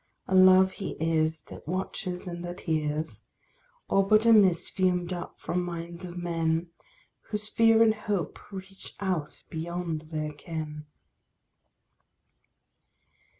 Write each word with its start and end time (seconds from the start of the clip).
A 0.27 0.33
love 0.33 0.71
he 0.71 0.97
is 0.99 1.41
that 1.43 1.67
watches 1.67 2.27
and 2.27 2.43
that 2.43 2.61
hears, 2.61 3.21
Or 3.87 4.03
but 4.07 4.25
a 4.25 4.33
mist 4.33 4.71
fumed 4.71 5.13
up 5.13 5.39
from 5.39 5.61
minds 5.63 6.05
of 6.05 6.17
men, 6.17 6.71
Whose 7.29 7.49
fear 7.49 7.83
and 7.83 7.93
hope 7.93 8.51
reach 8.51 8.95
out 8.99 9.43
beyond 9.51 10.05
their 10.11 10.33
ken. 10.33 10.87